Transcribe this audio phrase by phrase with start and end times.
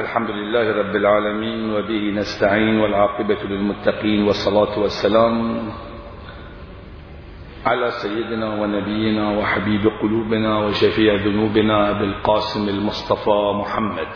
[0.00, 5.34] الحمد لله رب العالمين وبه نستعين والعاقبة للمتقين والصلاة والسلام
[7.66, 14.12] على سيدنا ونبينا وحبيب قلوبنا وشفيع ذنوبنا أبي القاسم المصطفى محمد.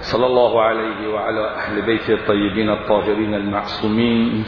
[0.00, 4.44] صلى الله عليه وعلى أهل بيته الطيبين الطاهرين المعصومين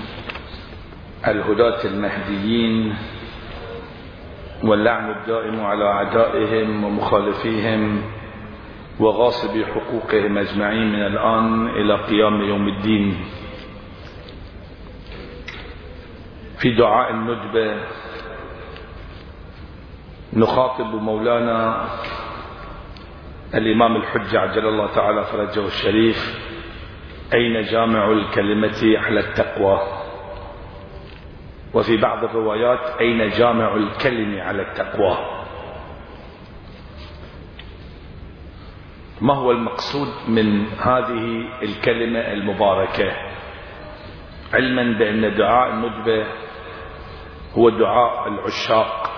[1.26, 2.94] الهداة المهديين
[4.64, 8.02] واللعن الدائم على أعدائهم ومخالفيهم
[9.00, 13.24] وغاصبي حقوقهم أجمعين من الآن إلى قيام يوم الدين.
[16.58, 17.76] في دعاء الندبة
[20.32, 21.88] نخاطب مولانا
[23.54, 26.38] الإمام الحجة عجل الله تعالى فرجه الشريف
[27.34, 29.95] أين جامع الكلمة على التقوى؟
[31.76, 35.16] وفي بعض الروايات أين جامع الكلم على التقوى.
[39.20, 43.12] ما هو المقصود من هذه الكلمة المباركة؟
[44.54, 46.26] علما بأن دعاء الندبة
[47.58, 49.10] هو دعاء العشاق.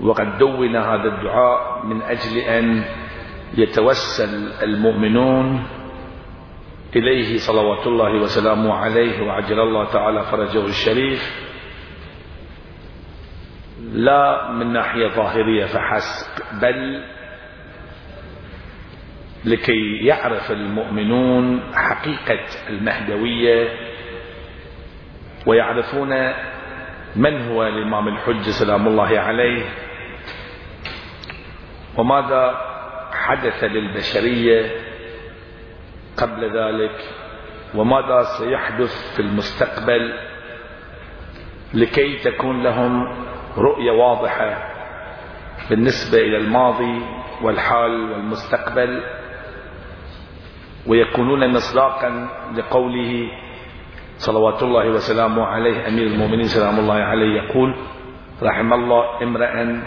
[0.00, 2.84] وقد دون هذا الدعاء من أجل أن
[3.54, 5.66] يتوسل المؤمنون
[6.96, 11.42] إليه صلوات الله وسلامه عليه وعجل الله تعالى فرجه الشريف.
[13.92, 16.26] لا من ناحية ظاهرية فحسب
[16.60, 17.04] بل
[19.44, 23.68] لكي يعرف المؤمنون حقيقة المهدوية
[25.46, 26.32] ويعرفون
[27.16, 29.64] من هو الإمام الحج سلام الله عليه.
[31.96, 32.60] وماذا
[33.12, 34.91] حدث للبشرية؟
[36.16, 36.96] قبل ذلك
[37.74, 40.14] وماذا سيحدث في المستقبل
[41.74, 43.16] لكي تكون لهم
[43.58, 44.72] رؤية واضحة
[45.70, 47.02] بالنسبة إلى الماضي
[47.42, 49.02] والحال والمستقبل
[50.86, 53.30] ويكونون مصداقا لقوله
[54.16, 55.88] صلوات الله وسلامه عليه.
[55.88, 57.74] أمير المؤمنين سلام الله عليه يقول
[58.42, 59.82] رحم الله امرأ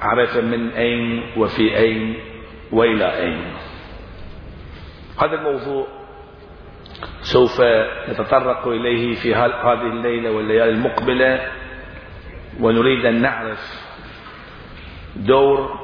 [0.00, 2.16] عرف من أين وفي أين
[2.72, 3.42] وإلى أين.
[5.20, 5.86] هذا الموضوع
[7.20, 7.60] سوف
[8.08, 11.48] نتطرق إليه في هذه الليلة والليالي المقبلة
[12.60, 13.80] ونريد أن نعرف
[15.16, 15.78] دور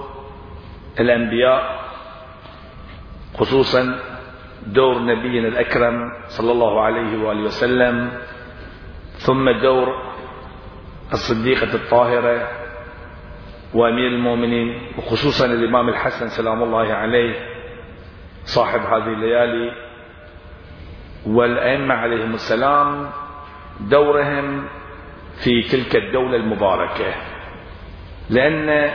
[1.01, 1.81] الأنبياء
[3.39, 3.99] خصوصا
[4.67, 8.13] دور نبينا الأكرم صلى الله عليه وآله وسلم
[9.19, 10.03] ثم دور
[11.13, 12.49] الصديقة الطاهرة
[13.75, 17.56] وأمير المؤمنين وخصوصا الإمام الحسن سلام الله عليه
[18.47, 19.73] صاحب هذه الليالي
[21.27, 23.11] والأئمة عليهم السلام
[23.81, 24.69] دورهم
[25.45, 27.15] في تلك الدولة المباركة.
[28.31, 28.91] لأن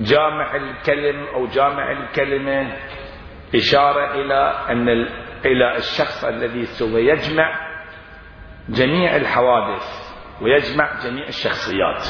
[0.00, 2.76] جامع الكلم أو جامع الكلمة
[3.54, 4.88] إشارة إلى أن
[5.44, 7.72] إلى الشخص الذي سوف يجمع
[8.68, 10.12] جميع الحوادث
[10.42, 12.02] ويجمع جميع الشخصيات.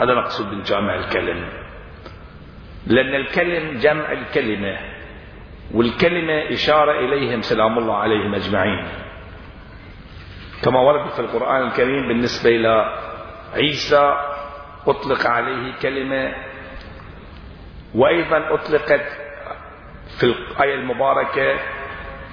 [0.00, 1.67] هذا مقصود من جامع الكلم.
[2.88, 4.78] لأن الكلم جمع الكلمة
[5.74, 8.88] والكلمة إشارة إليهم سلام الله عليهم أجمعين.
[10.64, 12.98] كما ورد في القرآن الكريم بالنسبة إلى
[13.54, 14.14] عيسى
[14.86, 16.34] أطلق عليه كلمة
[17.94, 19.06] وأيضا أطلقت
[20.18, 21.58] في الآية المباركة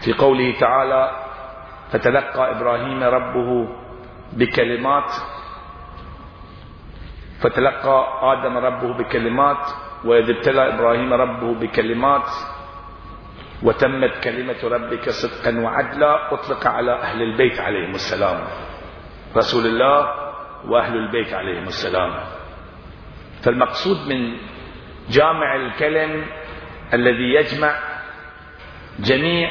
[0.01, 1.11] في قوله تعالى
[1.91, 3.67] فتلقى إبراهيم ربه
[4.33, 5.11] بكلمات
[7.41, 9.67] فتلقى آدم ربه بكلمات
[10.05, 12.29] وإذ ابتلى إبراهيم ربه بكلمات
[13.63, 18.47] وتمت كلمة ربك صدقا وعدلا أطلق على أهل البيت عليهم السلام.
[19.37, 19.99] رسول الله
[20.65, 22.13] وأهل البيت عليهم السلام.
[23.43, 24.37] فالمقصود من
[25.09, 26.25] جامع الكلم
[26.93, 27.79] الذي يجمع
[28.99, 29.49] جميع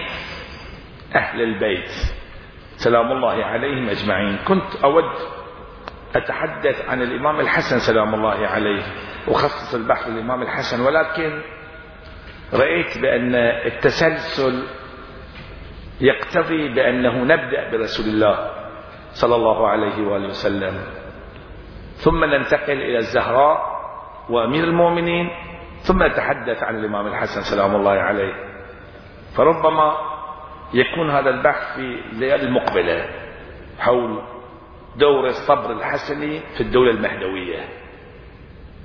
[1.15, 1.91] أهل البيت
[2.77, 4.39] سلام الله عليهم أجمعين.
[4.45, 5.13] كنت أود
[6.17, 8.83] أتحدث عن الإمام الحسن سلام الله عليه.
[9.29, 11.41] أخصص البحث للإمام الحسن ولكن
[12.53, 14.63] رأيت بأن التسلسل
[16.01, 18.51] يقتضي بأنه نبدأ برسول الله
[19.13, 20.81] صلى الله عليه وآله وسلم.
[21.95, 23.81] ثم ننتقل إلى الزهراء
[24.29, 25.31] وأمير المؤمنين
[25.81, 28.35] ثم نتحدث عن الإمام الحسن سلام الله عليه.
[29.37, 29.97] فربما
[30.75, 33.09] يكون هذا البحث في الليالي المقبلة
[33.79, 34.23] حول
[34.97, 37.84] دور الصبر الحسني في الدولة المهدوية.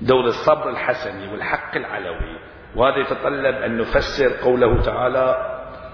[0.01, 2.40] دور الصبر الحسني والحق العلوي.
[2.75, 5.28] وهذا يتطلب أن نفسر قوله تعالى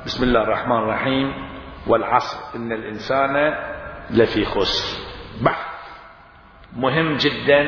[0.05, 1.33] بسم الله الرحمن الرحيم
[1.87, 3.55] والعصر إن الإنسان
[4.09, 5.01] لفي خسر.
[5.41, 5.65] بحث
[6.75, 7.61] مهم جدا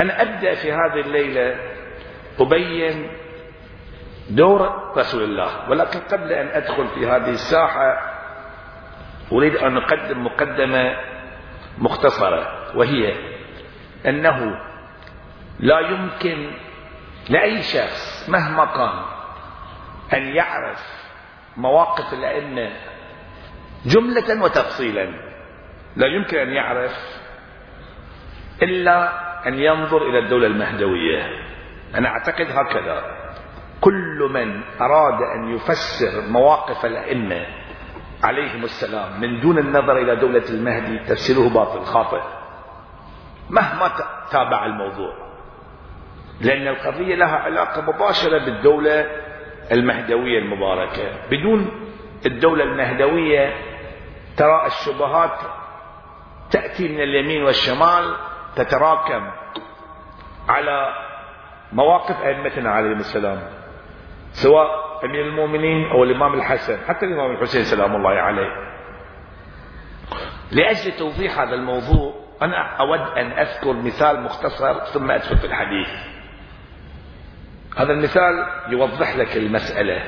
[0.00, 1.56] أنا أبدأ في هذه الليلة
[2.40, 3.10] أبين
[4.30, 5.70] دور رسول الله.
[5.70, 8.12] ولكن قبل أن أدخل في هذه الساحة
[9.32, 10.96] أريد أن أقدم مقدمة
[11.78, 13.14] مختصرة وهي
[14.06, 14.60] أنه
[15.58, 16.50] لا يمكن
[17.28, 19.04] لأي شخص مهما كان
[20.20, 20.96] أن يعرف
[21.56, 22.70] مواقف الأئمة
[23.86, 25.04] جملة وتفصيلا.
[25.96, 26.96] لا يمكن أن يعرف
[28.62, 31.22] إلا أن ينظر إلى الدولة المهدوية.
[31.94, 33.16] أنا أعتقد هكذا.
[33.80, 37.46] كل من أراد أن يفسر مواقف الأئمة
[38.22, 42.22] عليهم السلام من دون النظر إلى دولة المهدي تفسيره باطل خاطئ.
[43.50, 43.90] مهما
[44.30, 45.25] تابع الموضوع.
[46.40, 49.06] لأن القضية لها علاقة مباشرة بالدولة
[49.72, 51.02] المهدوية المباركة.
[51.30, 51.70] بدون
[52.26, 53.54] الدولة المهدوية
[54.36, 55.38] ترى الشبهات
[56.50, 58.16] تأتي من اليمين والشمال
[58.56, 59.30] تتراكم
[60.48, 60.94] على
[61.72, 63.38] مواقف أئمتنا عليهم السلام
[64.32, 68.48] سواء أمير المؤمنين أو الإمام الحسن حتى الإمام الحسين سلام الله عليه.
[70.52, 75.88] لأجل توضيح هذا الموضوع أنا أود أن أذكر مثال مختصر ثم أدخل في الحديث.
[77.76, 80.02] هذا المثال يوضح لك المسألة.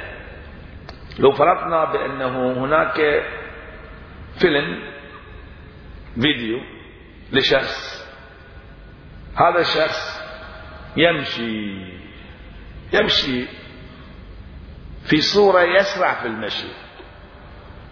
[1.18, 3.22] لو فرضنا بأنه هناك
[4.38, 4.82] فيلم
[6.14, 6.60] فيديو
[7.32, 8.06] لشخص
[9.36, 10.22] هذا الشخص
[10.96, 11.86] يمشي
[12.92, 13.46] يمشي
[15.04, 16.68] في صورة يسرع في المشي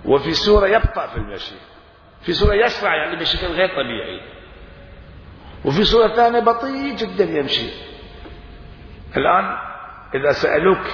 [0.04, 1.54] وفي صورة يبطأ في المشي
[2.22, 4.20] في صورة يسرع يعني بشكل غير طبيعي
[5.64, 7.95] وفي صورة ثانية بطيء جدا يمشي.
[9.16, 9.58] الآن
[10.14, 10.86] إذا سألوك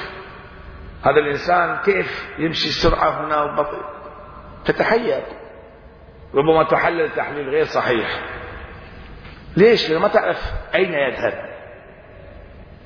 [1.05, 3.83] هذا الإنسان كيف يمشي السرعة هنا وبطيء
[4.65, 5.23] تتحير.
[6.35, 8.21] ربما تحلل تحليل غير صحيح.
[9.57, 11.53] ليش؟ لأنه ما تعرف أين يذهب.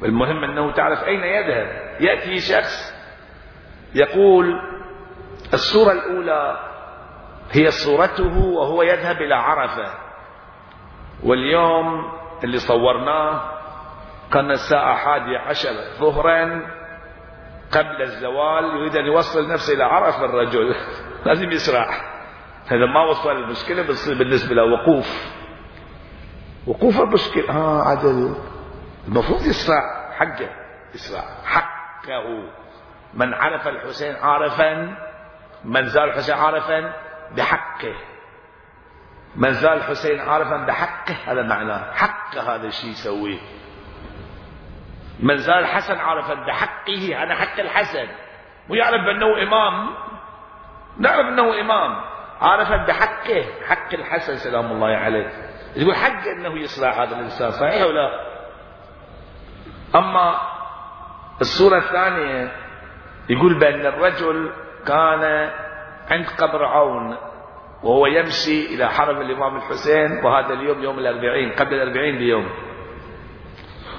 [0.02, 1.96] المهم أنه تعرف أين يذهب.
[2.00, 2.94] يأتي شخص
[3.94, 4.60] يقول
[5.54, 6.58] الصورة الأولى
[7.52, 9.94] هي صورته وهو يذهب إلى عرفة.
[11.22, 12.12] واليوم
[12.44, 13.55] اللي صورناه
[14.32, 16.62] كان الساعة حادية عشر ظهرا
[17.72, 20.74] قبل الزوال يريد أن يوصل نفسه إلى عرفة الرجل.
[21.26, 21.86] لازم يسرع.
[22.70, 25.36] إذا ما وصل المشكلة بتصير بالنسبة له وقوف.
[26.66, 27.50] وقوف المشكلة.
[27.50, 28.36] آه عدل
[29.08, 30.10] المفروض يسرع.
[30.12, 30.50] حقه
[30.94, 31.22] يسرع.
[31.44, 32.52] حقه.
[33.14, 34.96] من عرف الحسين عارفا
[35.64, 36.92] من زال الحسين عارفا
[37.36, 37.94] بحقه.
[39.36, 41.92] من زال الحسين عارفا بحقه هذا معناه.
[41.92, 43.38] حق هذا الشيء يسويه.
[45.20, 48.06] من زال الحسن عارفا بحقه هذا حق الحسن.
[48.68, 49.90] ويعرف بأنه إمام.
[50.98, 51.96] نعرف أنه إمام.
[52.40, 55.30] عارفا بحقه حق الحسن سلام الله عليه.
[55.76, 58.26] يقول حق أنه يصلح هذا الإنسان صحيح ولا لا؟
[59.94, 60.34] أما
[61.40, 62.52] الصورة الثانية
[63.28, 64.52] يقول بأن الرجل
[64.86, 65.50] كان
[66.10, 67.16] عند قبر عون
[67.82, 72.48] وهو يمشي إلى حرم الإمام الحسين وهذا اليوم يوم الأربعين قبل الأربعين بيوم.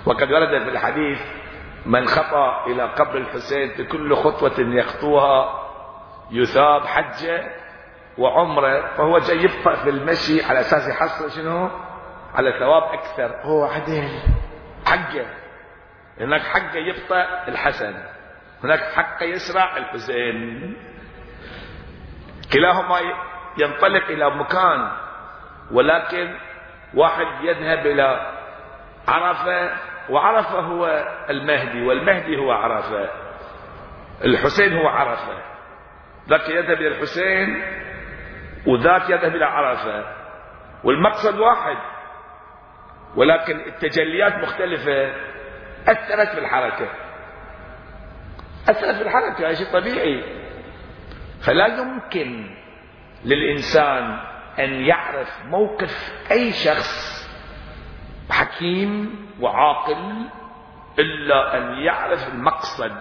[0.07, 1.21] وقد ورد في الحديث
[1.85, 5.63] من خطأ إلى قبر الحسين بكل خطوة يخطوها
[6.31, 7.51] يثاب حجة
[8.17, 11.69] وعمرة فهو جاي يبطأ في المشي على أساس يحصل شنو؟
[12.33, 13.35] على ثواب أكثر.
[13.41, 14.09] هو عدل
[14.85, 15.25] حقه
[16.19, 17.93] هناك حقه يبطأ الحسن.
[18.63, 20.77] هناك حق يسرع الحسين.
[22.53, 22.99] كلاهما
[23.57, 24.91] ينطلق إلى مكان
[25.71, 26.37] ولكن
[26.93, 28.33] واحد يذهب إلى
[29.07, 29.71] عرفة
[30.09, 33.09] وعرفة هو المهدي والمهدي هو عرفة.
[34.23, 35.43] الحسين هو عرفة.
[36.29, 37.63] ذاك يذهب إلى الحسين
[38.67, 40.05] وذاك يذهب إلى عرفة.
[40.83, 41.77] والمقصد واحد
[43.15, 45.13] ولكن التجليات مختلفة.
[45.87, 46.87] أثرت في الحركة.
[48.69, 50.23] أثرت في الحركة هذا شيء طبيعي.
[51.41, 52.49] فلا يمكن
[53.25, 54.19] للإنسان
[54.59, 57.26] أن يعرف موقف أي شخص
[58.29, 60.29] حكيم وعاقل
[60.99, 62.97] إلا أن يعرف المقصد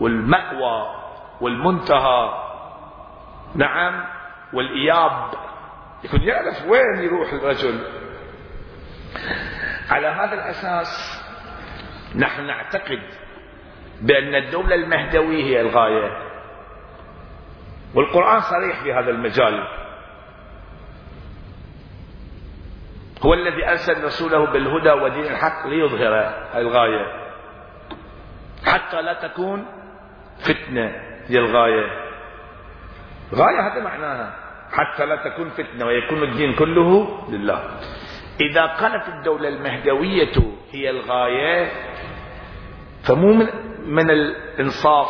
[0.00, 1.04] والمأوى
[1.40, 2.44] والمنتهى.
[3.54, 4.04] نعم
[4.52, 5.30] والإياب.
[6.04, 7.86] يكون يعرف وين يروح الرجل.
[9.90, 11.22] على هذا الأساس
[12.16, 13.02] نحن نعتقد
[14.00, 16.24] بأن الدولة المهدوية هي الغاية.
[17.94, 19.83] والقرآن صريح في هذا المجال.
[23.24, 26.12] هو الذي أرسل رسوله بالهدى ودين الحق ليظهر
[26.54, 27.06] الغاية.
[28.66, 29.66] حتى لا تكون
[30.38, 30.86] فتنة
[31.28, 31.86] هي الغاية
[33.34, 34.34] غاية هذا معناها.
[34.72, 37.60] حتى لا تكون فتنة ويكون الدين كله لله.
[38.40, 40.36] إذا كانت الدولة المهدوية
[40.72, 41.70] هي الغاية
[43.02, 43.48] فمو من,
[43.86, 45.08] من الإنصاف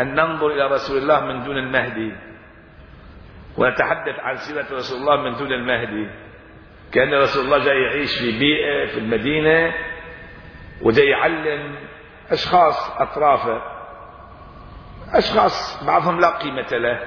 [0.00, 2.12] أن ننظر إلى رسول الله من دون المهدي.
[3.58, 6.25] ونتحدث عن سيرة رسول الله من دون المهدي.
[6.92, 9.74] كأن رسول الله جاي يعيش في بيئة في المدينة
[10.82, 11.76] وجاي يعلم
[12.30, 13.62] أشخاص أطرافه
[15.12, 17.00] أشخاص بعضهم لا قيمة له.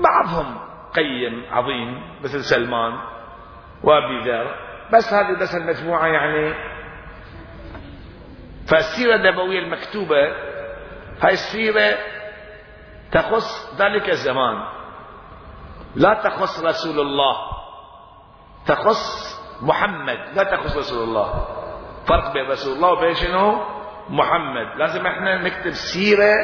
[0.00, 0.58] بعضهم
[0.94, 2.92] قيم عظيم مثل سلمان
[3.82, 4.54] وأبي ذر.
[4.92, 6.54] بس هذه بس المجموعة يعني.
[8.68, 10.28] فالسيرة النبوية المكتوبة
[11.20, 11.98] هاي السيرة
[13.12, 14.64] تخص ذلك الزمان.
[15.94, 17.55] لا تخص رسول الله.
[18.66, 20.18] تخص محمد.
[20.34, 21.46] لا تخص رسول الله.
[22.06, 23.62] فرق بين رسول الله وبين شنو؟
[24.08, 24.66] محمد.
[24.76, 26.34] لازم إحنا نكتب سيرة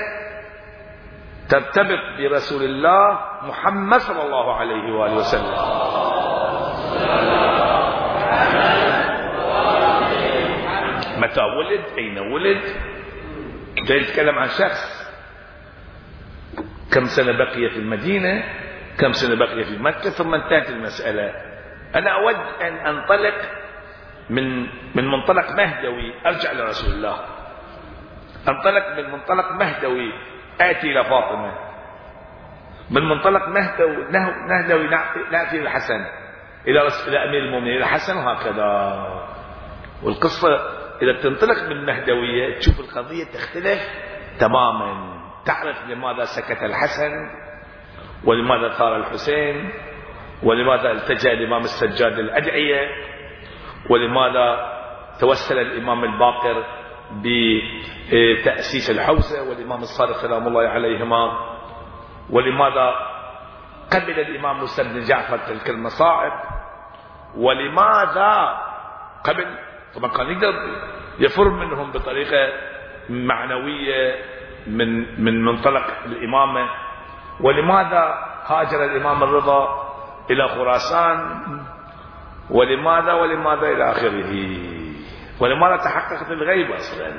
[1.48, 5.54] ترتبط برسول الله محمد صلى الله عليه وآله وسلم.
[11.20, 12.62] متى ولد؟ أين ولد؟
[13.86, 15.12] جاي يتكلم عن شخص.
[16.92, 18.44] كم سنة بقي في المدينة؟
[18.98, 21.51] كم سنة بقي في مكة ثم انتهت المسألة.
[21.94, 23.34] أنا أود أن أنطلق
[24.30, 26.14] من من منطلق مهدوي.
[26.26, 27.16] أرجع لرسول الله.
[28.48, 30.12] أنطلق من منطلق مهدوي.
[30.60, 31.52] آتي إلى فاطمة.
[32.90, 33.96] من منطلق مهدوي
[34.48, 34.88] نهدوي
[35.30, 36.06] نأتي إلى الحسن.
[36.66, 37.76] إلى إلى أمير المؤمنين.
[37.76, 38.72] إلى الحسن وهكذا.
[40.02, 40.48] والقصة
[41.02, 43.80] إذا تنطلق من مهدوية تشوف القضية تختلف
[44.38, 45.12] تماما.
[45.44, 47.12] تعرف لماذا سكت الحسن
[48.24, 49.72] ولماذا ثار الحسين.
[50.42, 52.90] ولماذا التجأ الإمام السجاد للأدعية؟
[53.90, 54.72] ولماذا
[55.20, 56.64] توسل الإمام الباقر
[57.12, 61.52] بتأسيس الحوزة؟ والإمام الصادق سلام الله عليهما.
[62.30, 62.94] ولماذا
[63.92, 66.32] قبل الإمام موسى بن جعفر تلك المصائب
[67.36, 68.58] ولماذا
[69.24, 69.46] قبل؟
[69.94, 70.54] طبعا كان يقدر
[71.18, 72.52] يفر منهم بطريقة
[73.08, 74.14] معنوية
[74.66, 76.68] من من منطلق الإمامة.
[77.40, 78.14] ولماذا
[78.46, 79.81] هاجر الإمام الرضا
[80.30, 81.46] إلى خراسان
[82.50, 84.32] ولماذا ولماذا إلى آخره؟
[85.40, 87.12] ولماذا تحققت الغيبة أصلا؟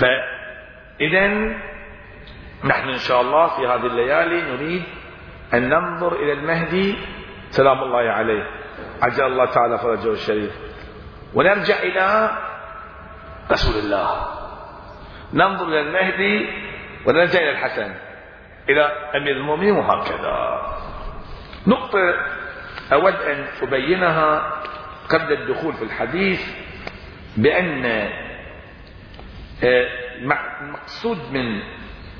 [0.00, 1.26] فإذا
[2.64, 4.82] نحن إن شاء الله في هذه الليالي نريد
[5.54, 6.98] أن ننظر إلى المهدي
[7.50, 8.50] سلام الله عليه
[9.02, 10.52] عجل الله تعالى فرجه الشريف.
[11.34, 12.30] ونرجع إلى
[13.52, 14.26] رسول الله.
[15.34, 16.48] ننظر إلى المهدي
[17.06, 17.94] ونرجع إلى الحسن
[18.68, 18.82] إلى
[19.16, 20.75] أمير المؤمنين وهكذا.
[21.66, 21.98] نقطة
[22.92, 24.52] أود أن أبينها
[25.08, 26.40] قبل الدخول في الحديث
[27.36, 27.84] بأن
[29.64, 29.86] آه،
[30.60, 31.62] المقصود من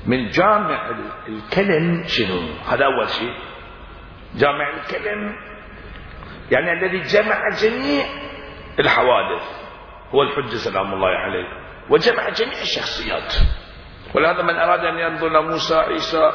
[0.05, 0.89] من جامع
[1.27, 3.33] الكلم شنو؟ هذا أول شيء.
[4.35, 5.35] جامع الكلم
[6.51, 8.05] يعني الذي جمع جميع
[8.79, 9.43] الحوادث.
[10.11, 11.47] هو الحجة سلام الله عليه.
[11.89, 13.33] وجمع جميع الشخصيات.
[14.13, 16.31] ولهذا من أراد أن ينظر لموسى عيسى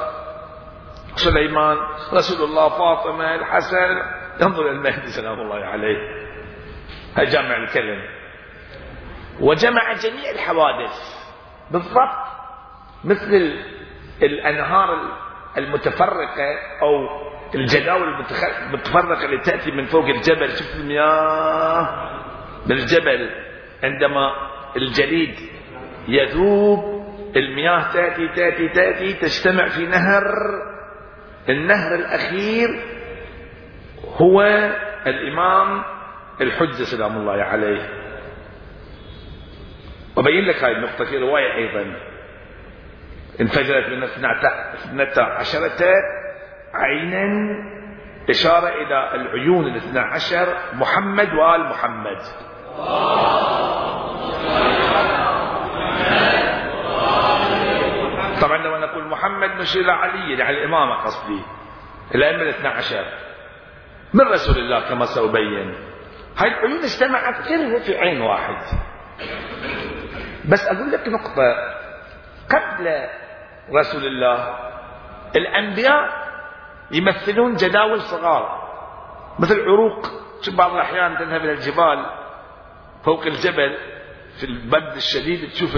[1.15, 1.77] سليمان
[2.13, 4.03] رسول الله فاطمة الحسن.
[4.41, 5.99] ينظر إلى المهدي سلام الله عليه.
[7.19, 8.03] جامع الكلم.
[9.41, 10.97] وجمع جميع الحوادث.
[11.71, 12.27] بالضبط
[13.05, 13.59] مثل
[14.23, 14.99] الأنهار
[15.59, 17.09] المتفرقة أو
[17.55, 20.57] الجداول المتفرقة اللي تأتي من فوق الجبل.
[20.57, 22.11] شوف المياه
[22.67, 23.31] من الجبل
[23.85, 24.33] عندما
[24.77, 25.35] الجليد
[26.09, 27.03] يذوب
[27.37, 30.25] المياه تأتي تأتي تأتي تجتمع في نهر.
[31.49, 32.69] النهر الأخير
[34.17, 34.43] هو
[35.07, 35.83] الإمام
[36.41, 37.89] الحجة سلام الله عليه.
[40.17, 41.97] وبين لك هذه النقطة في رواية أيضا.
[43.41, 45.85] انفجرت من اثنتا عشرة
[46.75, 47.57] عينا
[48.31, 52.19] إشارة إلى العيون الاثنى عشر محمد وآل محمد.
[59.63, 61.43] 12 إلى علي يعني الإمامة قصدي.
[62.15, 63.05] الأئمة الاثنى عشر
[64.15, 65.75] من رسول الله كما سأبين؟
[66.37, 68.79] هاي العيون اجتمعت كلها في عين واحد.
[70.49, 71.55] بس أقول لك نقطة.
[72.51, 73.09] قبل
[73.75, 74.59] رسول الله
[75.37, 76.23] الأنبياء
[76.91, 78.63] يمثلون جداول صغار.
[79.39, 80.07] مثل عروق
[80.41, 82.07] تشوف بعض الأحيان تذهب إلى الجبال
[83.05, 83.79] فوق الجبل
[84.41, 85.77] في البرد الشديد تشوف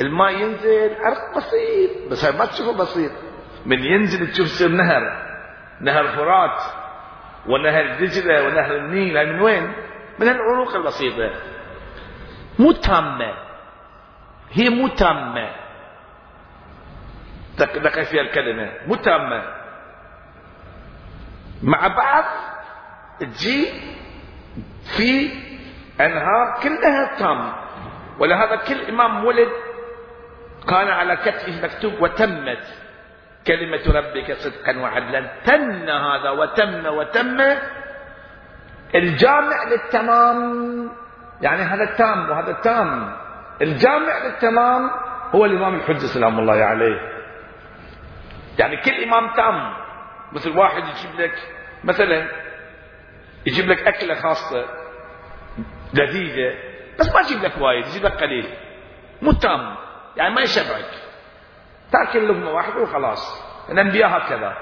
[0.00, 3.12] الماء ينزل عرق بسيط بس ما تشوفه بسيط.
[3.66, 5.02] من ينزل تشوف يصير نهر.
[5.80, 6.62] نهر فرات
[7.46, 9.32] ونهر دجلة ونهر النيل.
[9.32, 9.72] من وين؟
[10.18, 11.30] من العروق البسيطة.
[12.58, 13.34] مو تامة.
[14.50, 15.50] هي مو تامة.
[17.58, 18.72] دقق فيها الكلمة.
[18.86, 19.42] مو تامة.
[21.62, 22.24] مع بعض
[23.20, 23.66] تجي
[24.96, 25.30] في
[26.00, 27.52] أنهار كلها تام.
[28.18, 29.48] ولهذا كل إمام ولد
[30.68, 32.64] كان على كتفه مكتوب وتمت
[33.46, 35.30] كلمة ربك صدقا وعدلا.
[35.44, 37.40] تم هذا وتم وتم
[38.94, 40.90] الجامع للتمام.
[41.42, 43.16] يعني هذا التام وهذا التام.
[43.62, 44.90] الجامع للتمام
[45.34, 47.12] هو الإمام الحجة سلام الله عليه.
[48.58, 49.74] يعني كل إمام تام.
[50.32, 51.34] مثل واحد يجيب لك
[51.84, 52.28] مثلا
[53.46, 54.64] يجيب لك أكلة خاصة
[55.94, 56.54] لذيذة
[57.00, 58.46] بس ما يجيب لك وايد يجيب لك قليل.
[59.22, 59.76] مو تام.
[60.16, 60.90] يعني ما يشبعك.
[61.92, 63.42] تاكل لقمة واحدة وخلاص.
[63.70, 64.56] الأنبياء هكذا.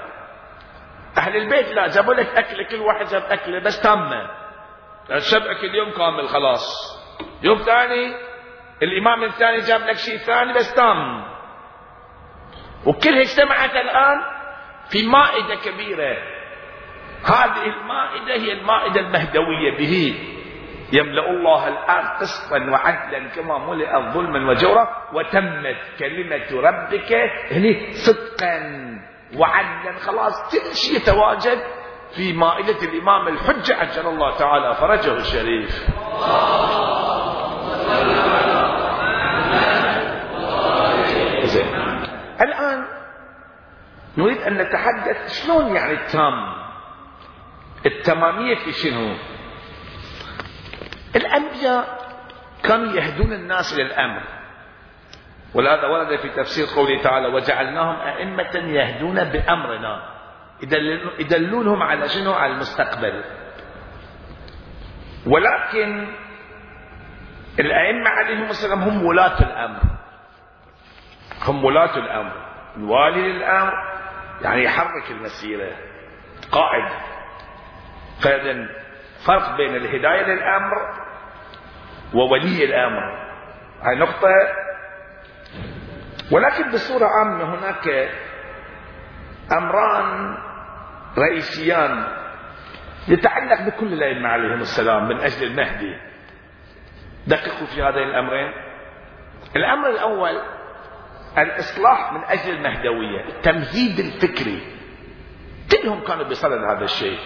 [1.17, 4.29] أهل البيت لا جابوا لك أكلة كل واحد جاب أكلة بس تامة.
[5.17, 6.97] شبعك اليوم كامل خلاص.
[7.43, 8.15] يوم ثاني
[8.83, 11.23] الإمام الثاني جاب لك شيء ثاني بس تام.
[12.85, 14.21] وكلها اجتمعت الآن
[14.89, 16.17] في مائدة كبيرة.
[17.23, 20.27] هذه المائدة هي المائدة المهدوية به.
[20.91, 27.13] يملأ الله الآن قسطا وعدلا كما ملئ ظلما وجورا وتمت كلمة ربك
[27.51, 28.55] هني صدقا
[29.35, 29.97] وعدلا.
[29.99, 31.59] خلاص كل شيء يتواجد
[32.15, 33.75] في مائدة الإمام الحجة.
[33.75, 35.87] عجل الله تعالى فرجه الشريف.
[41.43, 41.75] زين.
[42.41, 42.85] الآن
[44.17, 46.53] نريد أن نتحدث شلون يعني التام
[47.85, 49.15] التمامية في شنو؟
[51.15, 52.11] الأنبياء
[52.63, 54.21] كانوا يهدون الناس إلى الأمر
[55.53, 60.11] ولهذا ورد في تفسير قوله تعالى وجعلناهم أئمة يهدون بأمرنا.
[61.19, 63.23] يدلونهم على شنو؟ على المستقبل.
[65.27, 66.07] ولكن
[67.59, 69.79] الأئمة عليهم السلام هم ولاة الأمر.
[71.47, 72.33] هم ولاة الأمر.
[72.77, 73.73] الوالي للأمر
[74.41, 75.71] يعني يحرك المسيرة.
[76.51, 76.91] قائد.
[78.21, 78.67] فإذا
[79.25, 81.00] فرق بين الهداية للأمر
[82.13, 83.31] وولي الأمر.
[83.81, 84.27] هاي نقطة.
[86.31, 88.09] ولكن بصورة عامة هناك
[89.51, 90.37] أمران
[91.17, 92.07] رئيسيان
[93.07, 95.95] يتعلق بكل الأئمة عليهم السلام من أجل المهدي.
[97.27, 98.51] دققوا في هذين الأمرين.
[99.55, 100.41] الأمر الأول
[101.37, 104.61] الإصلاح من أجل المهدوية التمهيد الفكري.
[105.71, 107.19] كلهم كانوا بصدد هذا الشيء.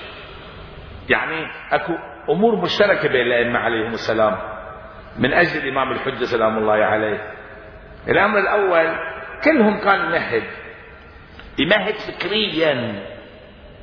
[1.09, 1.93] يعني أكو
[2.29, 4.54] أمور مشتركة بين الأئمة عليهم السلام.
[5.19, 7.33] من أجل الإمام الحجة سلام الله عليه.
[8.07, 8.95] الأمر الأول
[9.43, 10.43] كلهم كان يمهد.
[11.59, 13.03] يمهد فكريا.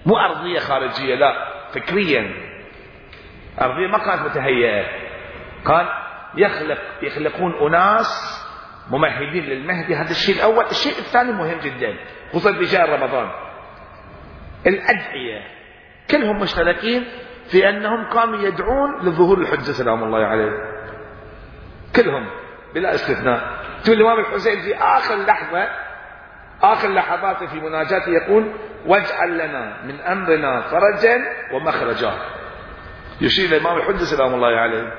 [0.07, 2.35] مو أرضية خارجية لا فكريا.
[3.61, 4.85] أرضية ما كانت متهيئة.
[5.67, 5.87] كان
[6.37, 8.43] يخلق يخلقون أناس
[8.91, 10.65] ممهدين للمهدي هذا الشيء الأول.
[10.65, 11.97] الشيء الثاني مهم جدا
[12.31, 13.31] خصوصا في شهر رمضان.
[14.67, 15.43] الأدعية.
[16.11, 17.05] كلهم مشتركين
[17.51, 20.72] في أنهم كانوا يدعون لظهور الحجة سلام الله عليه.
[21.97, 22.31] كلهم
[22.75, 23.63] بلا استثناء.
[23.85, 25.69] تقول الإمام الحسين في آخر لحظة
[26.63, 28.53] آخر لحظاته في مناجاته يقول
[28.87, 31.19] واجعل لنا من أمرنا فرجا
[31.53, 32.13] ومخرجا.
[33.21, 34.93] يشير الإمام الحجة سلام الله عليه.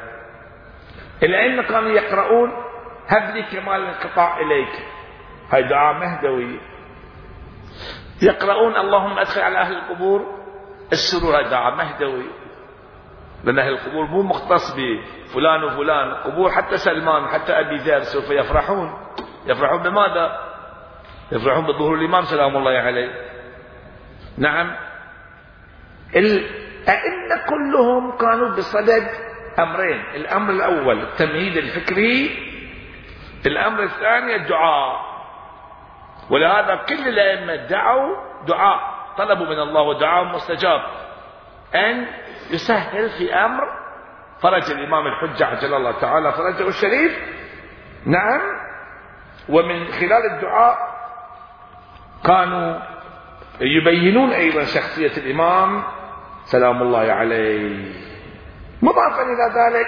[1.24, 2.52] الأئمة كانوا يقرؤون
[3.08, 4.88] هب لي كمال الانقطاع إليك.
[5.52, 6.60] هاي دعاء مهدوي.
[8.22, 10.44] يقرؤون اللهم أدخل على أهل القبور.
[10.92, 12.26] السرور هاي دعاء مهدوي.
[13.44, 16.14] لأن أهل القبور مو مختص بفلان وفلان.
[16.14, 18.94] قبور حتى سلمان حتى أبي ذر سوف يفرحون.
[19.46, 20.40] يفرحون بماذا؟
[21.32, 23.12] يفرحون بظهور الإمام سلام الله عليه.
[24.38, 24.76] نعم.
[26.16, 29.08] الأئمة كلهم كانوا بصدد
[29.60, 30.02] أمرين.
[30.16, 32.32] الأمر الأول التمهيد الفكري.
[33.46, 35.14] الأمر الثاني الدعاء.
[36.30, 38.16] ولهذا كل الأئمة دعوا
[38.48, 38.80] دعاء
[39.18, 40.82] طلبوا من الله ودعاء مستجاب.
[41.76, 42.08] أن
[42.52, 43.64] يسهل في أمر
[44.42, 47.20] فرج الإمام الحجة عجل الله تعالى فرجه الشريف.
[48.06, 48.42] نعم.
[49.50, 50.78] ومن خلال الدعاء
[52.26, 52.80] كانوا
[53.62, 55.84] يبينون أيضا شخصية الإمام
[56.46, 57.94] سلام الله عليه.
[58.82, 59.88] مضافا إلى ذلك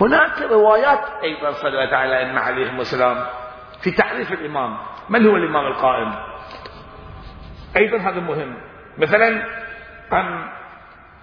[0.00, 3.24] هناك روايات أيضا صلوات على الأئمة عليهم السلام
[3.82, 4.76] في تعريف الإمام.
[5.08, 6.14] من هو الإمام القائم؟
[7.76, 8.56] أيضا هذا مهم.
[8.98, 9.44] مثلا
[10.14, 10.48] عن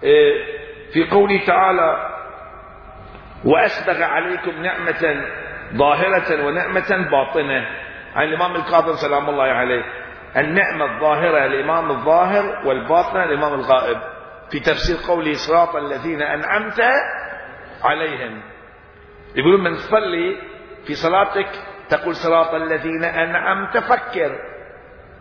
[0.02, 0.60] إيه،
[0.92, 2.16] في قوله تعالى
[3.44, 5.24] وأسبغ عليكم نعمة
[5.74, 7.66] ظاهرة ونعمة باطنة.
[8.14, 9.84] عن الإمام الكاظم سلام الله عليه.
[10.36, 13.98] النعمة الظاهرة الإمام الظاهر والباطنة الإمام الغائب.
[14.50, 16.80] في تفسير قوله صراط الذين أنعمت
[17.82, 18.42] عليهم.
[19.36, 20.36] يقولون من تصلي
[20.86, 21.48] في صلاتك
[21.88, 24.38] تقول صراط الذين أنعمت فكر.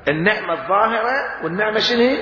[0.07, 2.17] النعمة الظاهرة والنعمة شنو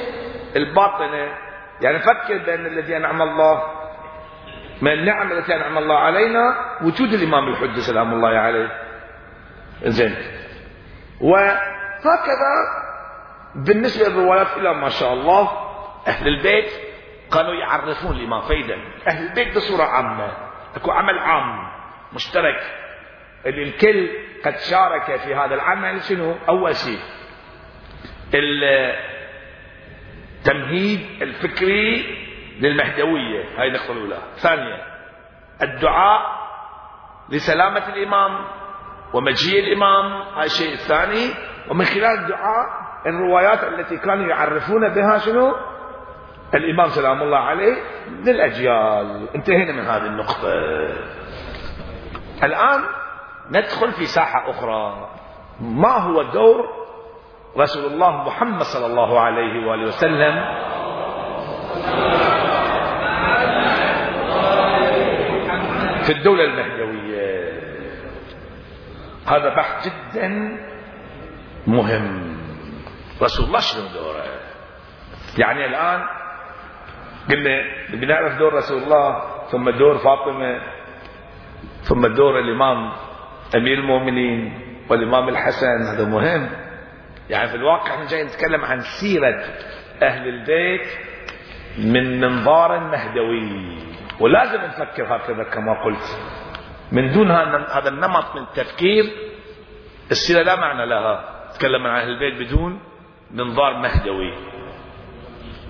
[0.57, 1.37] الباطنة
[1.81, 3.63] يعني فكر بأن الذي أنعم الله
[4.81, 8.81] من النعم التي أنعم الله علينا وجود الإمام الحجة سلام الله عليه.
[9.83, 10.15] زين
[11.21, 12.53] وهكذا
[13.55, 15.51] بالنسبة للروايات إلى ما شاء الله
[16.07, 16.71] أهل البيت
[17.33, 18.75] كانوا يعرفون الإمام فإذا
[19.07, 20.31] أهل البيت بصورة عامة.
[20.75, 21.69] أكو عمل عام
[22.13, 22.61] مشترك.
[23.45, 24.09] اللي الكل
[24.45, 26.99] قد شارك في هذا العمل شنو؟ أول شيء
[30.47, 32.17] التمهيد الفكري
[32.59, 33.43] للمهدوية.
[33.57, 34.19] هاي النقطة الأولى.
[34.35, 34.81] ثانيا
[35.61, 36.21] الدعاء
[37.29, 38.45] لسلامة الإمام
[39.13, 40.21] ومجيء الإمام.
[40.21, 41.33] هاي الشيء الثاني.
[41.69, 42.65] ومن خلال الدعاء
[43.05, 45.55] الروايات التي كانوا يعرفون بها شنو؟
[46.53, 47.75] الإمام سلام الله عليه
[48.09, 49.29] للأجيال.
[49.35, 50.53] انتهينا من هذه النقطة.
[52.43, 52.83] الآن
[53.51, 55.09] ندخل في ساحة أخرى.
[55.61, 56.76] ما هو دور
[57.57, 60.35] رسول الله محمد صلى الله عليه وآله وسلم.
[66.03, 67.57] في الدولة المهدوية.
[69.27, 70.57] هذا بحث جدا
[71.67, 72.37] مهم.
[73.21, 74.23] رسول الله شنو دوره؟
[75.37, 76.03] يعني الآن
[77.29, 80.61] قلنا بنعرف دور رسول الله ثم دور فاطمة
[81.81, 82.91] ثم دور الإمام
[83.55, 85.81] أمير المؤمنين والإمام الحسن.
[85.93, 86.66] هذا مهم.
[87.29, 89.43] يعني في الواقع إحنا جاي نتكلم عن سيرة
[90.03, 90.87] أهل البيت
[91.77, 93.77] من منظار مهدوي.
[94.19, 96.19] ولازم نفكر هكذا كما قلت.
[96.91, 99.03] من دون هذا النمط من التفكير
[100.11, 101.47] السيرة لا معنى لها.
[101.53, 102.81] تكلم عن أهل البيت بدون
[103.31, 104.33] منظار مهدوي.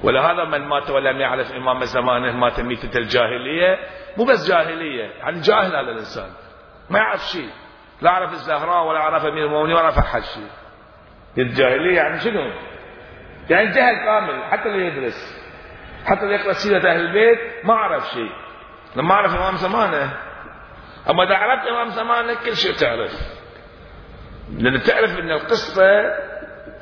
[0.04, 3.80] ولهذا من مات ولم يعرف إمام زمانه مات ميتة الجاهلية.
[4.17, 6.30] مو بس جاهلية يعني جاهل هذا الإنسان.
[6.89, 7.50] ما يعرف شيء.
[8.02, 10.50] لا عرف الزهراء ولا عرف أمير المؤمنين ولا عرف أحد شيء.
[11.38, 12.52] الجاهلية يعني شنو؟
[13.50, 15.38] يعني جهل كامل حتى اللي يدرس
[16.06, 18.32] حتى اللي يقرأ سيرة أهل البيت ما عرف شيء.
[18.95, 20.13] لما عرف إمام زمانه
[21.10, 23.12] أما إذا عرفت إمام زمانه كل شيء تعرف.
[24.58, 26.04] لأن تعرف أن القصة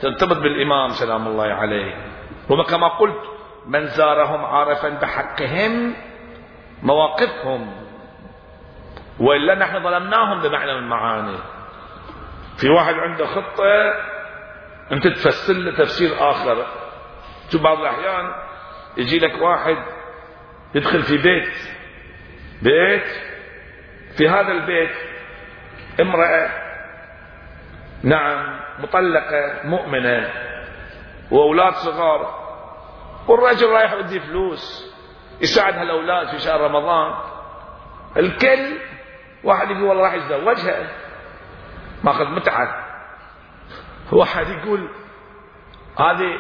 [0.02, 1.96] ترتبط بالإمام سلام الله عليه.
[2.50, 3.22] وكما قلت
[3.66, 5.94] من زارهم عارفا بحقهم
[6.84, 7.72] مواقفهم.
[9.20, 11.38] وإلا نحن ظلمناهم بمعنى المعاني.
[12.58, 13.94] في واحد عنده خطة
[14.92, 16.66] أنت تفسر له تفسير آخر.
[17.52, 18.32] شوف بعض الأحيان
[18.98, 19.78] يجي لك واحد
[20.76, 21.54] يدخل في بيت.
[22.62, 23.08] بيت؟
[24.18, 24.96] في هذا البيت
[26.02, 26.50] امرأة.
[28.04, 30.30] نعم مطلقة مؤمنة.
[31.32, 32.46] وأولاد صغار.
[33.28, 34.96] والرجل رايح يدي فلوس.
[35.42, 37.14] يساعد هالأولاد في شهر رمضان.
[38.18, 38.78] الكل
[39.44, 40.88] واحد يقول والله راح يتزوجها.
[42.04, 42.85] ماخذ متعة.
[44.12, 44.90] واحد يقول
[46.00, 46.40] هذه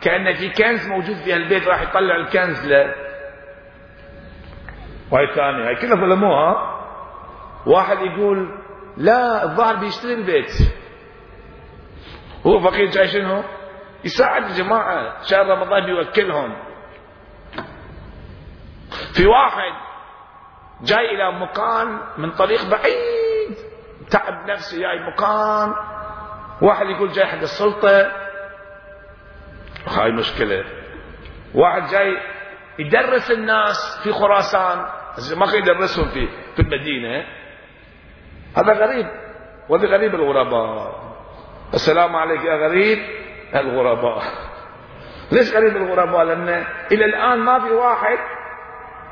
[0.00, 2.94] كأن في كنز موجود في البيت راح يطلع الكنز له
[5.10, 6.80] وهي ثانية هاي كلها ظلموها.
[7.66, 8.62] واحد يقول
[8.96, 10.52] لا الظاهر بيشتري البيت.
[12.46, 13.42] هو فقير جاي شنو؟
[14.04, 16.56] يساعد الجماعة شهر رمضان بيوكلهم.
[19.14, 19.72] في واحد
[20.82, 23.56] جاي إلى مكان من طريق بعيد
[24.10, 25.74] تعب نفسه جاي مكان
[26.62, 28.12] واحد يقول جاي حق السلطة
[29.86, 30.64] هاي مشكلة.
[31.54, 32.16] واحد جاي
[32.78, 34.86] يدرس الناس في خراسان
[35.36, 37.24] ما كان يدرسهم في في المدينة.
[38.56, 39.06] هذا غريب
[39.68, 41.00] وهذا غريب الغرباء.
[41.74, 42.98] السلام عليك يا غريب
[43.54, 44.22] الغرباء.
[45.32, 48.18] ليش غريب الغرباء؟ لأن إلى الآن ما في واحد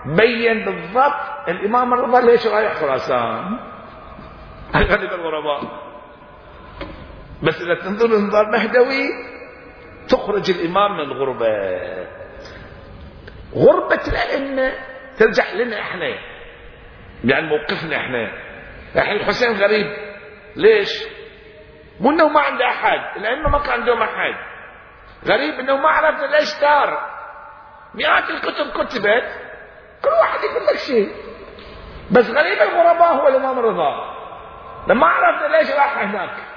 [0.07, 3.59] بين بالضبط الإمام الرضا ليش رايح خراسان.
[4.93, 5.88] غريب الغرباء.
[7.43, 9.09] بس إذا تنظر انظار مهدوي
[10.09, 11.47] تخرج الإمام من الغربة.
[13.55, 14.73] غربة الأئمة
[15.19, 16.19] ترجع لنا إحنا.
[17.25, 18.31] يعني موقفنا إحنا.
[18.97, 19.87] الحين الحسين غريب.
[20.57, 21.05] ليش؟
[22.01, 23.17] مو إنه ما عنده أحد.
[23.17, 24.35] الأئمة ما كان عندهم أحد.
[25.27, 27.11] غريب إنه ما عرفنا ليش دار.
[27.95, 29.25] مئات الكتب كتبت.
[30.05, 31.13] كل واحد يقول لك شيء.
[32.11, 34.15] بس غريب الغرباء هو الإمام الرضا.
[34.89, 36.48] لما عرفنا ليش راح هناك.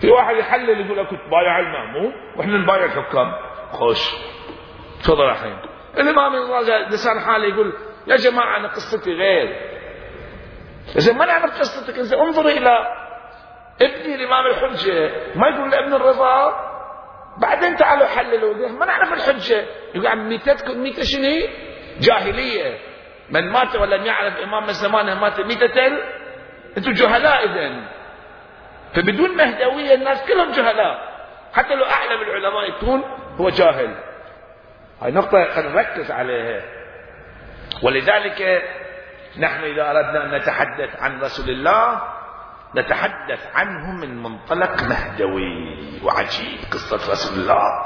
[0.00, 3.32] في واحد يحلل يقول لك بايع المامون وإحنا نبايع الحكام.
[3.72, 4.14] خوش.
[5.02, 5.58] تفضل الحين
[5.98, 6.32] الإمام
[6.90, 7.72] لسان حاله يقول
[8.06, 9.74] يا جماعة أنا قصتي غير.
[10.96, 12.12] اذا ما نعرف قصتك.
[12.12, 12.86] انظر إلى
[13.82, 15.10] ابني الإمام الحجة.
[15.36, 16.54] ما يقول لابن الرضا؟
[17.42, 18.68] بعدين تعالوا حللوا.
[18.68, 19.64] ما نعرف الحجة.
[19.94, 21.48] يقول عم ميتتكم ميتة شنو؟
[22.00, 22.78] جاهلية.
[23.30, 25.86] من مات ولم يعرف إمام زمانه مات ميتة
[26.76, 27.94] أنتم جهلاء اذا
[28.94, 31.14] فبدون مهدوية الناس كلهم جهلاء.
[31.54, 33.02] حتى لو أعلم العلماء يكون
[33.40, 33.94] هو جاهل.
[35.02, 36.62] هاي خلينا نركز عليها.
[37.82, 38.62] ولذلك
[39.38, 42.02] نحن إذا أردنا أن نتحدث عن رسول الله
[42.76, 45.78] نتحدث عنه من منطلق مهدوي.
[46.02, 47.84] وعجيب قصة رسول الله.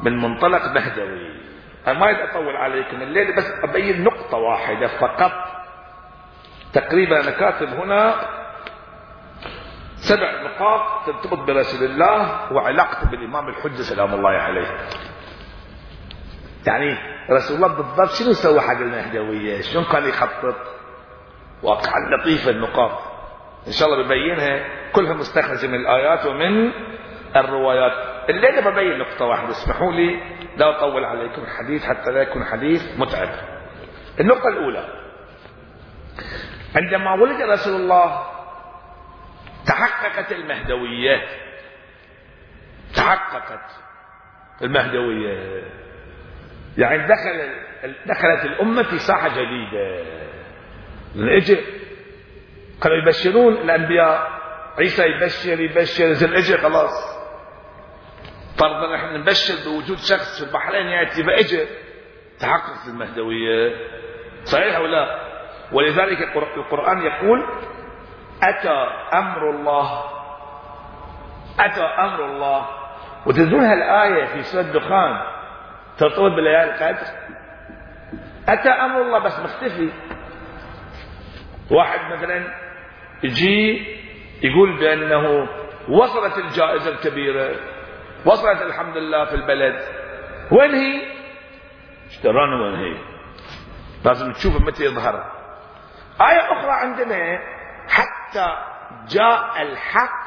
[0.00, 1.40] من منطلق مهدوي.
[1.86, 5.32] أنا ما أطول عليكم الليلة بس أبين نقطة واحدة فقط.
[6.72, 8.14] تقريبا أنا كاتب هنا
[9.98, 14.76] سبع نقاط ترتبط برسول الله وعلاقته بالإمام الحجة سلام الله عليه.
[16.66, 16.98] يعني
[17.30, 20.56] رسول الله بالضبط شنو سوى حق المهدوية؟ شلون كان يخطط؟
[21.62, 22.98] واقعا لطيفة النقاط.
[23.66, 26.72] إن شاء الله ببينها كلها مستخرجة من الآيات ومن
[27.36, 27.92] الروايات.
[28.28, 30.20] الليلة ببين نقطة واحدة اسمحوا لي
[30.56, 33.28] لا أطول عليكم الحديث حتى لا يكون حديث متعب.
[34.20, 34.88] النقطة الأولى.
[36.76, 38.37] عندما ولد رسول الله
[39.68, 41.26] تحققت المهدوية
[42.94, 43.70] تحققت
[44.62, 45.62] المهدوية
[46.78, 47.54] يعني دخل
[48.06, 50.04] دخلت الأمة في ساحة جديدة.
[51.16, 51.58] اجى
[52.82, 54.38] كانوا يبشرون الأنبياء.
[54.78, 56.12] عيسى يبشر يبشر.
[56.12, 57.18] زل اجى خلاص.
[58.58, 61.66] فرضا نحن نبشر بوجود شخص في البحرين يأتي فاجى
[62.40, 63.74] تحققت المهدوية
[64.44, 65.28] صحيح ولا لا؟
[65.72, 66.22] ولذلك
[66.56, 67.46] القرآن يقول
[68.42, 70.04] أتى أمر الله.
[71.60, 72.66] أتى أمر الله.
[73.26, 75.20] وتدرون هالآية في سورة الدخان.
[75.98, 77.06] ترتبط بليالي القدر.
[78.48, 79.90] أتى أمر الله بس مختفي.
[81.70, 82.54] واحد مثلا
[83.22, 83.86] يجي
[84.42, 85.48] يقول بأنه
[85.88, 87.54] وصلت الجائزة الكبيرة.
[88.26, 89.82] وصلت الحمد لله في البلد.
[90.52, 91.02] وين هي؟
[92.06, 92.98] اشترانا وين هي؟
[94.04, 95.14] لازم تشوف متى يظهر.
[96.20, 97.40] آية أخرى عندنا
[98.28, 98.56] حتى
[99.08, 100.26] جاء الحق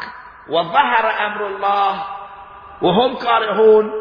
[0.50, 2.04] وظهر أمر الله.
[2.82, 3.92] وهم كارهون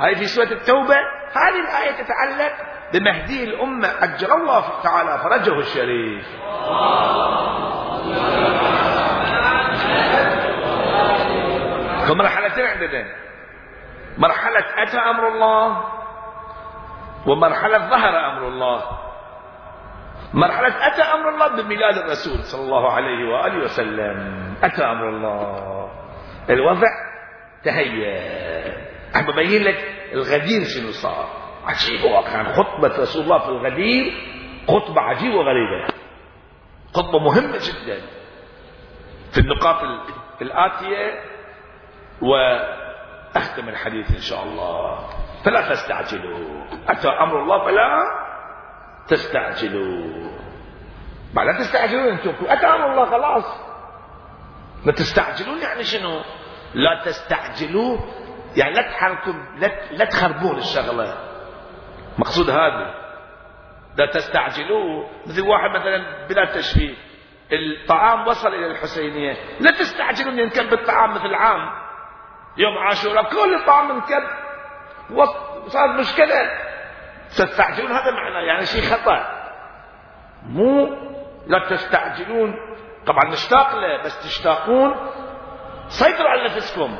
[0.00, 0.96] هاي في سورة التوبة.
[1.32, 2.52] هذه الآية تتعلق
[2.92, 6.26] بمهدي الأمة أجل الله تعالى فرجه الشريف.
[12.08, 13.04] فمرحلتين عندنا؟
[14.18, 15.84] مرحلة أتى أمر الله
[17.26, 19.05] ومرحلة ظهر أمر الله.
[20.34, 24.54] مرحلة أتى أمر الله بميلاد الرسول صلى الله عليه وآله وسلم.
[24.62, 25.90] أتى أمر الله.
[26.50, 26.88] الوضع
[27.64, 28.86] تهيأ.
[29.16, 31.28] أحب أبين لك الغدير شنو صار؟
[31.66, 34.12] عجيب واقعا خطبة رسول الله في الغدير
[34.68, 35.86] خطبة عجيبة وغريبة.
[36.94, 38.00] خطبة مهمة جدا.
[39.32, 39.82] في النقاط
[40.42, 41.20] الآتية
[42.22, 45.08] وأختم الحديث إن شاء الله.
[45.44, 46.64] فلا تستعجلوا.
[46.88, 48.25] أتى أمر الله فلا
[49.08, 50.30] تستعجلوا
[51.34, 52.34] بعد لا تستعجلون أنتم.
[52.46, 53.44] اتى الله خلاص.
[54.84, 56.20] ما تستعجلون يعني شنو؟
[56.74, 57.98] لا تستعجلوا
[58.56, 59.32] يعني لا تحركوا
[59.90, 61.16] لا, تخربون الشغلة.
[62.18, 62.94] مقصود هذا.
[63.96, 66.94] لا تستعجلوا مثل واحد مثلا بلا تشبيه.
[67.52, 69.36] الطعام وصل إلى الحسينية.
[69.60, 70.38] لا تستعجلون.
[70.38, 71.70] ينكب الطعام مثل عام.
[72.56, 74.22] يوم عاشوراء كل الطعام انكب.
[75.10, 76.65] وصارت مشكلة.
[77.36, 79.46] تستعجلون؟ هذا معناه يعني شيء خطأ.
[80.42, 80.86] مو
[81.46, 82.54] لا تستعجلون.
[83.06, 84.94] طبعا نشتاق له بس تشتاقون.
[85.88, 86.98] سيطروا على نفسكم.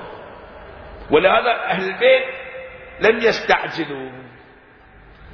[1.10, 2.24] ولهذا أهل البيت
[3.00, 4.10] لم يستعجلوا.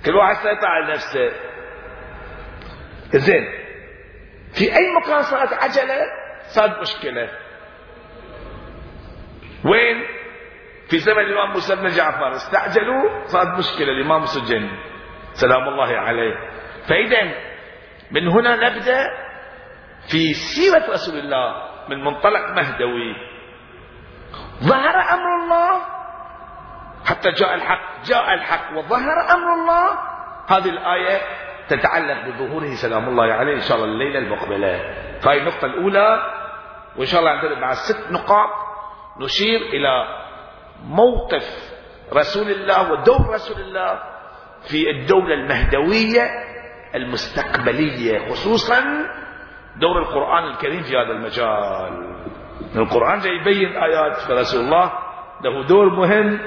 [0.07, 1.33] كل واحد سيطر على نفسه.
[3.13, 3.49] زين.
[4.55, 6.01] في أي مكان صارت عجلة؟
[6.43, 7.29] صارت مشكلة.
[9.65, 10.07] وين؟
[10.89, 12.33] في زمن الإمام موسى بن جعفر.
[12.33, 13.93] استعجلوا صارت مشكلة.
[13.93, 14.71] الإمام سجن
[15.33, 16.35] سلام الله عليه.
[16.89, 17.23] فإذا
[18.11, 19.09] من هنا نبدأ
[20.11, 23.17] في سيرة رسول الله من منطلق مهدوي.
[24.63, 25.81] ظهر أمر الله
[27.07, 29.99] حتى جاء الحق جاء الحق وظهر أمر الله.
[30.49, 31.21] هذه الآية
[31.69, 34.95] تتعلق بظهوره سلام الله عليه إن شاء الله الليلة المقبلة.
[35.21, 36.23] فهي النقطة الأولى
[36.97, 38.51] وإن شاء الله عندنا مع ست نقاط.
[39.21, 40.05] نشير إلى
[40.85, 41.45] موقف
[42.13, 44.12] رسول الله ودور رسول الله.
[44.65, 46.23] في الدولة المهدوية
[46.95, 48.81] المستقبلية خصوصا
[49.77, 52.23] دور القرآن الكريم في هذا المجال.
[52.77, 54.93] القرآن جاي يبين آيات فرسول الله
[55.45, 56.39] له دور مهم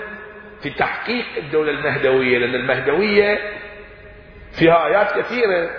[0.62, 3.38] في تحقيق الدولة المهدوية لأن المهدوية
[4.60, 5.70] فيها آيات كثيرة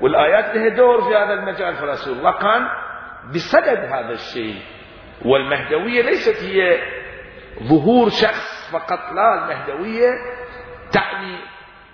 [0.00, 2.38] والآيات لها دور في هذا المجال فرسول الله.
[2.38, 2.68] كان
[3.34, 4.62] بصدد هذا الشيء
[5.24, 6.78] والمهدوية ليست هي
[7.62, 10.10] ظهور شخص فقط لا المهدوية
[10.92, 11.38] تعني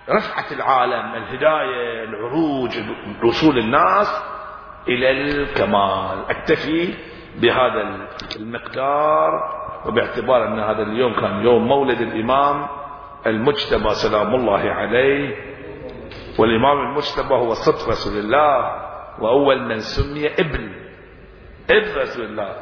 [0.09, 2.71] رفعة العالم الهداية العروج
[3.23, 4.23] وصول الناس
[4.87, 6.29] إلى الكمال.
[6.29, 6.93] أكتفي
[7.35, 9.31] بهذا المقدار
[9.85, 12.67] وباعتبار أن هذا اليوم كان يوم مولد الإمام
[13.27, 15.35] المجتبى سلام الله عليه.
[16.39, 18.81] والإمام المجتبى هو صدق رسول الله
[19.19, 20.71] وأول من سمي ابن
[21.69, 22.55] ابن رسول الله.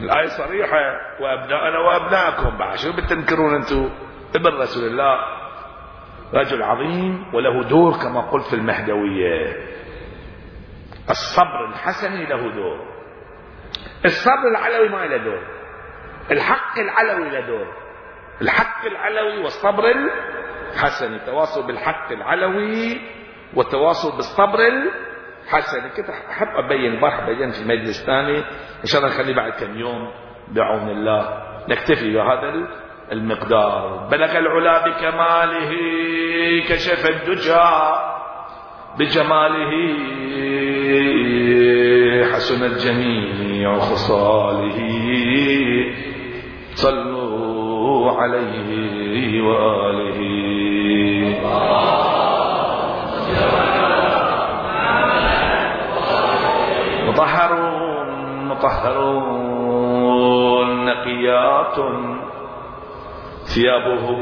[0.00, 0.76] الآية صريحة
[1.20, 2.58] وأبناءنا وأبناءكم.
[2.58, 3.90] بعد شو بتنكرون أنتم
[4.36, 5.35] ابن رسول الله.
[6.34, 9.56] رجل عظيم وله دور كما قلت في المهدوية.
[11.10, 12.86] الصبر الحسني له دور.
[14.04, 15.42] الصبر العلوي ما له دور.
[16.30, 17.66] الحق العلوي له دور.
[18.42, 19.84] الحق العلوي والصبر
[20.72, 23.00] الحسني تواصل بالحق العلوي
[23.54, 24.58] والتواصل بالصبر
[25.44, 28.38] الحسني كنت أحب أبين البارحه بين في مجلس ثاني.
[28.80, 30.10] إن شاء الله نخليه بعد كم يوم
[30.48, 31.42] بعون الله.
[31.68, 32.68] نكتفي بهذا
[33.12, 34.08] المقدار.
[34.10, 35.72] بلغ العلا بكماله
[36.68, 37.70] كشف الدجى
[38.98, 39.72] بجماله
[42.34, 44.78] حسنت جميع خصاله.
[46.74, 50.46] صلوا عليه وآله.
[57.08, 58.08] مطهرون
[58.48, 59.66] مطهرون
[60.84, 61.78] نقيات
[63.54, 64.20] ثيابهم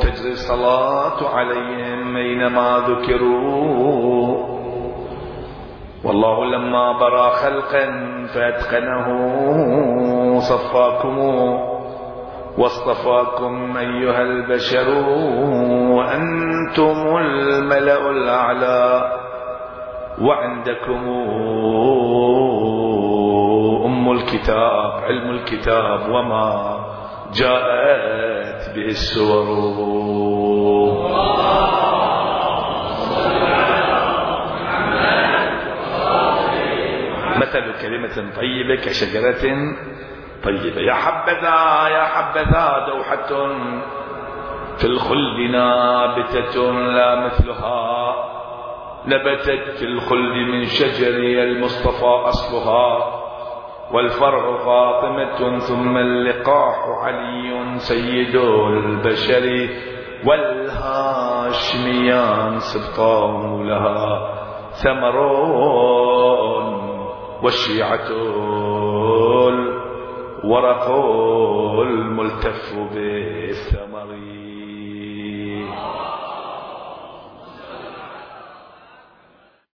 [0.00, 4.48] تجري الصلاة عليهم أينما ذكروا.
[6.04, 7.86] والله لما برى خلقا
[8.34, 9.06] فأتقنه
[10.40, 11.18] صفاكم
[12.58, 14.88] واصطفاكم أيها البشر
[15.90, 19.12] وأنتم الملأ الأعلى
[20.20, 21.08] وعندكم
[23.86, 26.77] أم الكتاب علم الكتاب وما
[27.32, 29.44] جاءت به السور
[37.36, 39.42] مثل كلمة طيبة كشجرة
[40.44, 40.80] طيبة.
[40.80, 43.30] يا حبذا يا حبذا دوحة
[44.78, 48.14] في الخلد نابتة لا مثلها
[49.06, 53.17] نبتت في الخلد من شجر المصطفى أصلها.
[53.92, 59.68] والفرع فاطمة ثم اللقاح علي سيد البشر
[60.26, 61.78] والهاشميان
[62.58, 64.34] سبطان لها
[64.70, 65.16] ثمر
[67.42, 68.08] والشيعة
[70.48, 70.90] الورق
[71.82, 74.47] الملتف بالثمر.